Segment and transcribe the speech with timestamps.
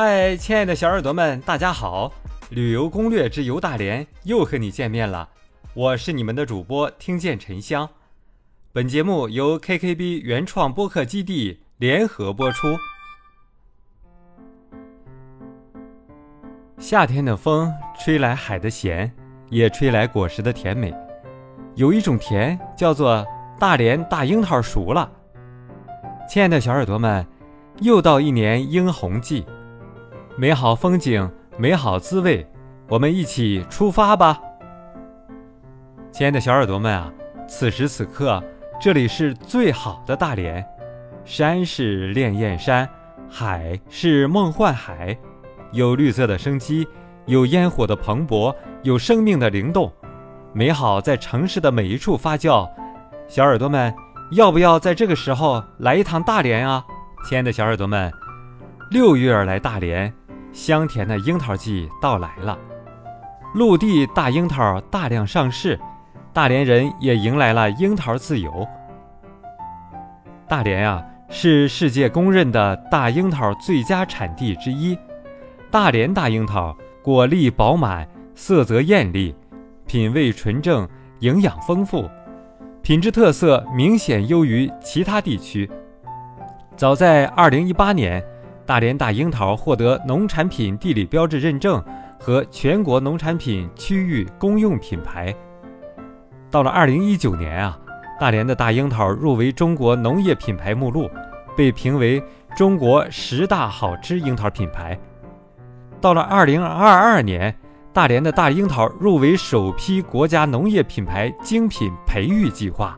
[0.00, 2.12] 嗨，亲爱的小耳朵们，大家好！
[2.50, 5.28] 旅游攻略之游大连又和你见面了，
[5.74, 7.88] 我是你们的主播听见沉香。
[8.72, 12.68] 本节目由 KKB 原创播客基地联合播出。
[16.78, 19.12] 夏天的风吹来海的咸，
[19.50, 20.94] 也吹来果实的甜美。
[21.74, 23.26] 有一种甜叫做
[23.58, 25.10] 大连大樱桃熟了。
[26.28, 27.26] 亲爱的小耳朵们，
[27.80, 29.44] 又到一年樱红季，
[30.40, 32.46] 美好风景，美好滋味，
[32.88, 34.40] 我们一起出发吧！
[36.12, 37.12] 亲爱的小耳朵们啊，
[37.48, 38.40] 此时此刻，
[38.80, 40.64] 这里是最好的大连，
[41.24, 42.88] 山是潋滟山，
[43.28, 45.18] 海是梦幻海，
[45.72, 46.86] 有绿色的生机，
[47.26, 49.92] 有烟火的蓬勃，有生命的灵动，
[50.52, 52.64] 美好在城市的每一处发酵。
[53.26, 53.92] 小耳朵们。
[54.32, 56.84] 要不要在这个时候来一趟大连啊，
[57.26, 58.12] 亲爱的小耳朵们？
[58.90, 60.12] 六月来大连，
[60.52, 62.58] 香甜的樱桃季到来了，
[63.54, 65.78] 陆地大樱桃大量上市，
[66.32, 68.66] 大连人也迎来了樱桃自由。
[70.48, 74.98] 大连啊，是世界公认的大樱桃最佳产地之一。
[75.70, 79.34] 大连大樱桃果粒饱满，色泽艳丽，
[79.86, 80.88] 品味纯正，
[81.20, 82.08] 营养丰富。
[82.80, 85.70] 品质特色明显优于其他地区。
[86.74, 88.24] 早在2018年，
[88.68, 91.82] 大连大樱桃获得农产品地理标志认证
[92.20, 95.34] 和全国农产品区域公用品牌。
[96.50, 97.78] 到了2019年啊，
[98.20, 101.08] 大连的大樱桃入围中国农业品牌目录，
[101.56, 102.22] 被评为
[102.54, 104.98] 中国十大好吃樱桃品牌。
[105.98, 107.56] 到了2022年。
[107.90, 112.96] 大连的大樱桃入围首批国家农业品牌精品培育计划。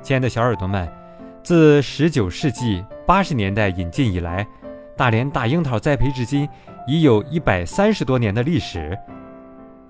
[0.00, 0.88] 亲爱的小耳朵们，
[1.42, 4.46] 自19世纪80年代引进以来，
[5.00, 6.46] 大连大樱桃栽培至今
[6.86, 8.94] 已有一百三十多年的历史。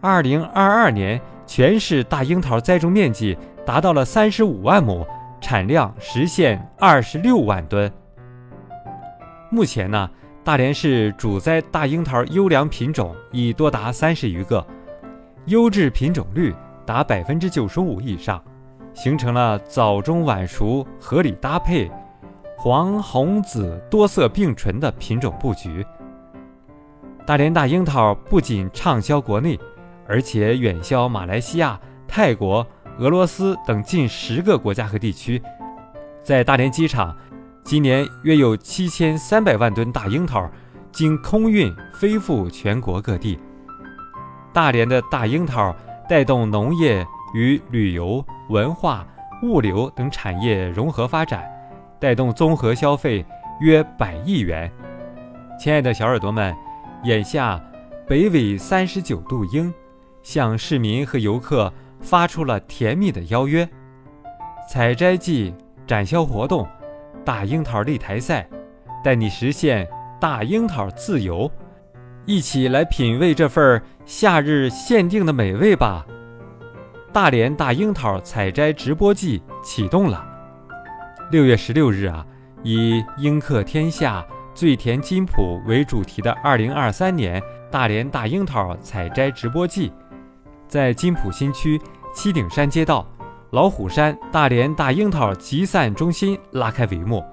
[0.00, 5.04] 2022年，全市大樱桃栽种面积达到了35万亩，
[5.40, 7.92] 产量实现26万吨。
[9.50, 10.08] 目前呢？
[10.44, 14.64] 大连市主栽大樱桃优良品种已多达三十余个，
[15.46, 16.54] 优质品种率
[16.86, 18.40] 达百分之九十五以上，
[18.94, 21.90] 形成了早中晚熟合理搭配、
[22.64, 25.84] 黄红紫多色并存的品种布局。
[27.26, 29.58] 大连大樱桃不仅畅销国内，
[30.06, 32.64] 而且远销马来西亚、泰国、
[32.98, 35.42] 俄罗斯等近十个国家和地区，
[36.22, 37.12] 在大连机场。
[37.64, 40.48] 今年约有七千三百万吨大樱桃
[40.92, 43.40] 经空运飞赴全国各地。
[44.52, 45.74] 大连的大樱桃
[46.08, 49.04] 带动农业与旅游、文化、
[49.42, 51.44] 物流等产业融合发展，
[52.02, 53.24] 带动综合消费
[53.60, 54.68] 约百亿元。
[55.56, 56.52] 亲爱的小耳朵们，
[57.04, 57.62] 眼下
[58.08, 59.72] 北纬三十九度樱
[60.20, 63.68] 向市民和游客发出了甜蜜的邀约：
[64.68, 65.54] 采摘季
[65.86, 66.66] 展销活动。
[67.24, 68.48] 大樱桃擂台赛，
[69.04, 69.88] 带你实现
[70.20, 71.48] 大樱桃自由，
[72.26, 76.04] 一起来品味这份夏日限定的美味吧！
[77.12, 80.31] 大连大樱桃采摘直播季启动了。
[81.32, 82.26] 六月十六日啊，
[82.62, 84.22] 以“樱客天下，
[84.54, 89.90] 最甜金浦”为主题的二零二三年大连大樱桃采摘直播季，
[90.68, 91.80] 在金浦新区
[92.14, 93.06] 七顶山街道。
[93.52, 97.24] 老虎山大连大樱桃集散中心拉开帷幕。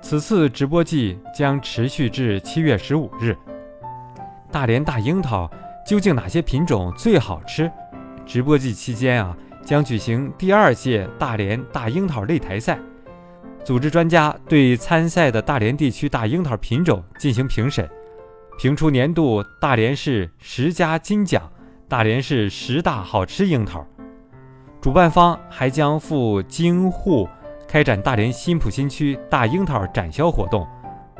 [0.00, 3.36] 此次直播季将持续至七月十五日。
[4.50, 5.50] 大连大樱桃
[5.86, 7.70] 究竟哪些品种最好吃？
[8.24, 12.78] 直播季期间啊，将举行第二届大连大樱桃擂台赛，
[13.66, 17.84] 组织专家对参赛的大连地区大樱桃品种进行评审，
[18.60, 21.50] 评出年度大连市十佳金奖、
[21.88, 23.84] 大连市十大好吃樱桃。
[24.80, 27.28] 主办方还将赴京沪
[27.66, 30.64] 开展大连新浦新区大樱桃展销活动，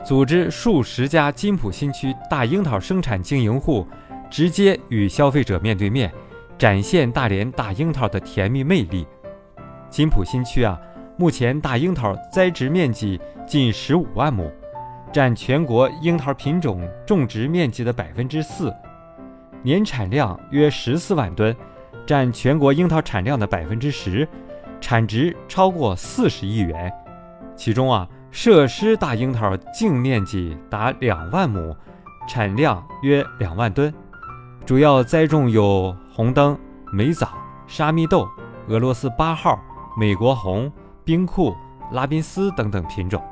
[0.05, 3.85] 组织数十家金浦新区大樱桃生产经营户
[4.31, 6.13] 直接与消费者面对面，
[6.57, 9.05] 展现大连大樱桃的甜蜜魅力。
[9.91, 10.81] 金浦新区啊，
[11.19, 14.53] 目前大樱桃栽植面积近十五万亩，
[15.11, 18.71] 占全国樱桃品种种植面积的百分之四，
[19.63, 21.57] 年产量约十四万吨。
[22.07, 24.29] 占全国樱桃产量的百分之十，
[24.81, 26.93] 产值超过四十亿元。
[27.57, 31.75] 其中啊，设施大樱桃净面积达两万亩，
[32.29, 33.93] 产量约两万吨。
[34.67, 36.57] 主要栽种有红灯、
[36.93, 37.31] 美枣、
[37.67, 38.29] 沙蜜豆、
[38.69, 39.59] 俄罗斯八号、
[39.99, 40.71] 美国红、
[41.07, 41.57] 冰库、
[41.93, 43.23] 拉宾斯等等品种。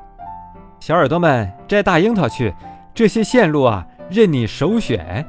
[0.79, 2.55] 小耳朵们摘大樱桃去，
[2.93, 5.25] 这些线路啊，任你首选。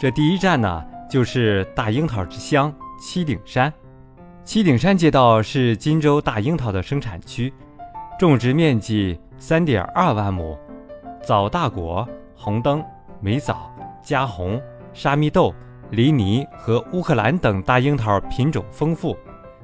[0.00, 3.72] 这第一站呢，就是大樱桃之乡七顶山。
[4.44, 7.52] 七顶山街道是金州大樱桃的生产区，
[8.16, 10.56] 种植面积三点二万亩，
[11.24, 12.84] 枣大果、红灯、
[13.18, 13.68] 美枣、
[14.00, 14.62] 嘉红、
[14.92, 15.52] 沙蜜豆、
[15.90, 19.16] 梨泥和乌克兰等大樱桃品种丰富，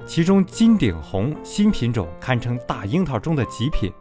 [0.05, 3.91] 其中金顶红新品种堪称大樱桃中的极品。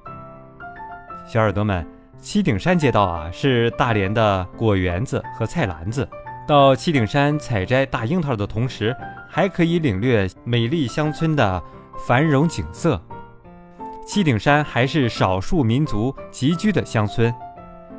[1.27, 1.87] 小耳朵们，
[2.19, 6.09] 七顶山街道啊，是大连的果园子和菜篮子。
[6.47, 8.97] 到七顶山采摘大樱桃的同时，
[9.29, 11.63] 还可以领略美丽乡村的
[12.07, 12.99] 繁荣景色。
[14.07, 17.31] 七顶山还是少数民族集居的乡村，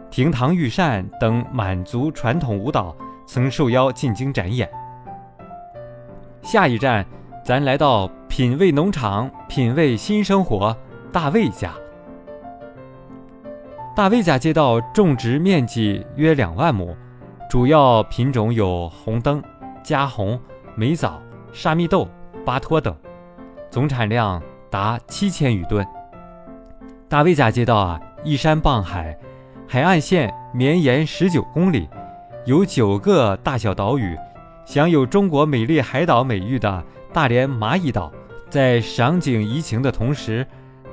[0.09, 2.95] 亭堂玉扇等满族传统舞蹈
[3.27, 4.67] 曾受邀进京展演。
[6.41, 7.05] 下一站，
[7.49, 10.77] 咱来到品味农场，品味新生活。
[11.11, 11.73] 大卫家，
[13.95, 16.95] 大卫家街道种植面积约两万亩。
[17.49, 19.41] 主要品种有红灯、
[19.81, 20.39] 嘉红、
[20.75, 21.19] 美枣、
[21.51, 22.07] 沙蜜豆、
[22.45, 22.95] 巴托等，
[23.71, 25.83] 总产量达七千余吨。
[27.07, 29.17] 大卫家街道啊，依山傍海，
[29.67, 31.89] 海岸线绵延十九公里，
[32.45, 34.15] 有九个大小岛屿，
[34.67, 38.11] 享有“中国美丽海岛”美誉的大连蚂蚁岛，
[38.49, 40.45] 在赏景怡情的同时，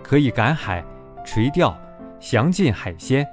[0.02, 0.84] 可以赶海、
[1.24, 1.76] 垂钓、
[2.18, 3.26] 详尽海鲜。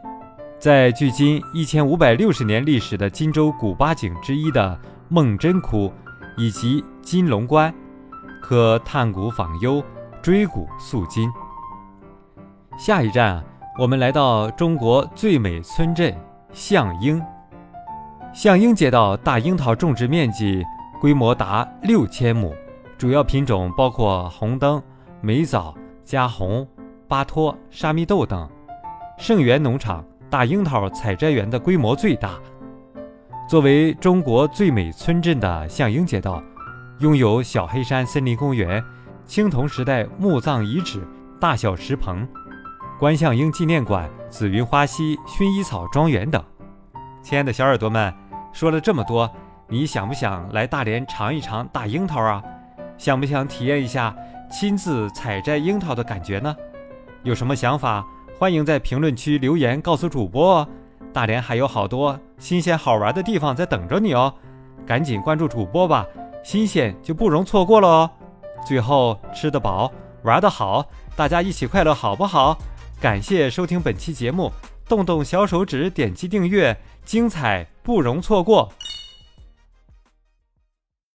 [0.60, 5.92] 在距今一千五百六十年历史的荆州古八景之一的孟真窟，
[6.38, 7.74] 以及金龙关，
[8.42, 9.84] 可探古访幽，
[10.22, 11.30] 追古溯今。
[12.78, 13.44] 下一站，
[13.78, 16.16] 我们来到中国最美村镇
[16.52, 17.22] 象英。
[18.34, 20.66] 象英街道大樱桃种植面积
[21.00, 22.56] 规模达六千亩，
[22.98, 24.82] 主要品种包括红灯、
[25.22, 26.68] 美枣、加红、
[27.08, 28.50] 巴托、沙蜜豆等。
[29.18, 30.04] 盛源农场。
[30.30, 32.40] 大樱桃采摘园的规模最大，
[33.48, 36.42] 作为中国最美村镇的象英街道，
[37.02, 38.84] 拥有小黑山森林公园、
[39.28, 41.08] 青铜时代墓葬遗址、
[41.40, 42.28] 大小石棚、
[42.98, 46.44] 关象英纪念馆、紫云花溪薰衣草庄园等。
[47.22, 48.12] 亲爱的小耳朵们，
[48.52, 49.30] 说了这么多，
[49.68, 52.44] 你想不想来大连尝一尝大樱桃啊？
[53.04, 54.16] 想不想体验一下
[54.50, 56.56] 亲自采摘樱桃的感觉呢？
[57.24, 58.08] 有什么想法？
[58.40, 60.68] 欢迎在评论区留言告诉主播哦，
[61.12, 64.34] 大连还有好多新鲜好玩的地方在等着你哦，
[64.86, 66.08] 赶紧关注主播吧，
[66.46, 68.10] 新鲜就不容错过了哦。
[68.66, 69.92] 最后吃得饱，
[70.24, 72.58] 玩得好，大家一起快乐好不好？
[73.02, 74.50] 感谢收听本期节目，
[74.88, 78.72] 动动小手指点击订阅，精彩不容错过。